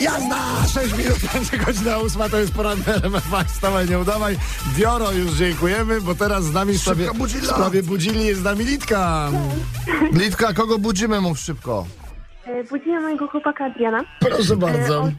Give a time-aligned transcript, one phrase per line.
[0.00, 0.36] Jazda!
[0.74, 3.52] 6 minut będzie godzina ósma, to jest poranny RMF Max.
[3.52, 4.36] Wstawaj, nie udawaj.
[4.76, 9.30] Dioro, już dziękujemy, bo teraz z nami w sprawie, w budzili jest z nami Litka.
[10.12, 11.20] Litka, kogo budzimy?
[11.20, 11.86] Mów szybko.
[12.44, 14.00] E, Budziłam mojego chłopaka Adriana.
[14.20, 15.02] Proszę bardzo.
[15.02, 15.10] od-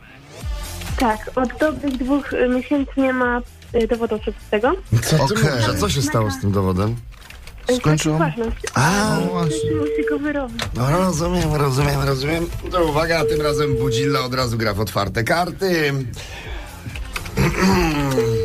[0.97, 3.41] Tak, od dobrych dwóch e, miesięcy nie ma
[3.73, 4.71] e, dowodu osobistego.
[5.03, 5.69] Co ty mówisz?
[5.69, 6.95] A co się stało z tym dowodem?
[7.69, 8.17] E, Skończył?
[8.17, 8.57] traci ważność.
[8.73, 9.69] A, No właśnie.
[10.75, 12.45] No rozumiem, rozumiem, rozumiem.
[12.71, 15.93] To uwaga, tym razem Budzilla od razu gra w otwarte karty.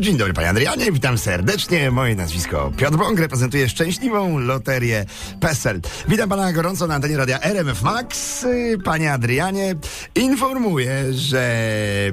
[0.00, 1.90] Dzień dobry, panie Adrianie, witam serdecznie.
[1.90, 5.06] Moje nazwisko Piotr Bąk, reprezentuję szczęśliwą loterię
[5.40, 5.80] PESEL.
[6.08, 8.46] Witam pana gorąco na antenie radia RMF Max.
[8.84, 9.74] Panie Adrianie,
[10.14, 11.66] informuję, że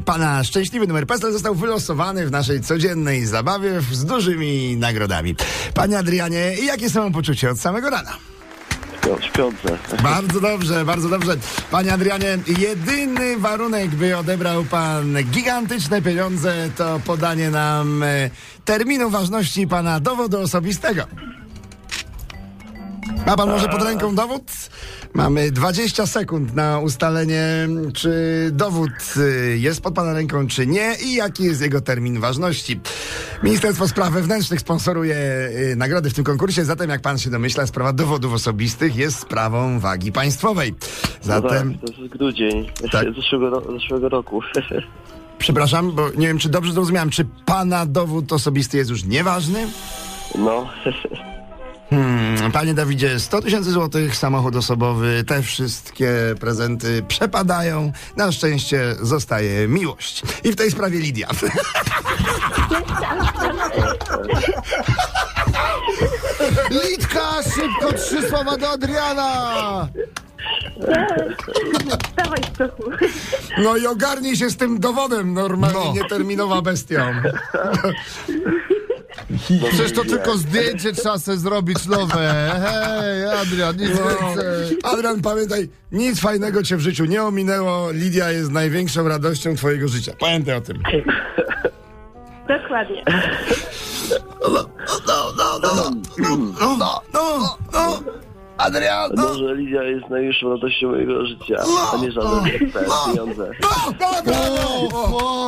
[0.05, 5.35] pana szczęśliwy numer PESEL został wylosowany w naszej codziennej zabawie z dużymi nagrodami.
[5.73, 8.30] Panie Adrianie, jakie są poczucie od samego rana?
[9.01, 9.77] Śpią- śpiące.
[10.03, 11.37] Bardzo dobrze, bardzo dobrze.
[11.71, 18.29] Panie Adrianie, jedyny warunek, by odebrał pan gigantyczne pieniądze, to podanie nam e,
[18.65, 21.03] terminu ważności pana dowodu osobistego.
[23.27, 24.43] Ma pan może pod ręką dowód?
[25.13, 28.11] Mamy 20 sekund na ustalenie, czy
[28.53, 32.79] dowód y, jest pod pana ręką, czy nie i jaki jest jego termin ważności.
[33.43, 35.15] Ministerstwo Spraw Wewnętrznych sponsoruje
[35.71, 39.79] y, nagrody w tym konkursie, zatem jak pan się domyśla, sprawa dowodów osobistych jest sprawą
[39.79, 40.75] wagi państwowej.
[41.21, 43.05] Zatem, No tak, to jest grudzień Tak.
[43.15, 44.41] zeszłego, zeszłego roku.
[45.37, 49.67] przepraszam, bo nie wiem, czy dobrze zrozumiałem, czy pana dowód osobisty jest już nieważny?
[50.37, 50.69] No,
[51.91, 57.91] Hmm, panie Dawidzie, 100 tysięcy złotych, samochód osobowy, te wszystkie prezenty przepadają.
[58.17, 60.21] Na szczęście zostaje miłość.
[60.43, 61.27] I w tej sprawie Lidia.
[66.71, 69.87] Litka, szybko, trzy słowa do Adriana!
[72.17, 72.83] Dawaj stochu.
[73.57, 75.93] No i ogarnij się z tym dowodem, normalnie No.
[75.93, 76.61] nieterminowa
[79.49, 79.67] bestia.
[79.67, 82.51] Przecież to tylko zdjęcie trzeba sobie zrobić nowe.
[82.61, 84.77] Hej, Adrian, nic więcej.
[84.83, 87.91] Adrian, pamiętaj, nic fajnego cię w życiu nie ominęło.
[87.91, 90.13] Lidia jest największą radością twojego życia.
[90.19, 90.83] Pamiętaj o tym.
[92.47, 93.03] Dokładnie.
[96.19, 98.03] No, no, no.
[98.57, 99.23] Adrian, no.
[99.23, 101.55] może Lidia jest największą radością mojego życia,
[101.93, 103.51] a nie żadne te pieniądze.
[103.61, 103.69] No,
[103.99, 104.33] no, no,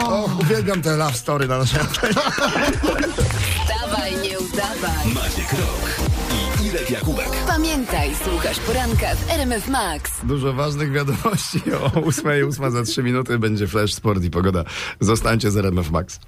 [0.09, 0.25] no.
[0.41, 1.79] Uwielbiam te love story na naszej
[3.93, 5.07] Wstawaj, nie udawaj.
[5.13, 6.09] Maciek Rok
[6.61, 7.29] i Irek Jakubek.
[7.47, 10.11] Pamiętaj, słuchasz poranka w RMF Max.
[10.23, 14.63] Dużo ważnych wiadomości o 8.08 za 3 minuty będzie Flash Sport i pogoda.
[14.99, 16.19] Zostańcie z RMF Max.